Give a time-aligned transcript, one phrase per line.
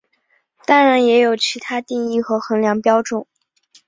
[0.65, 3.27] 当然也有其它定义和衡量标准。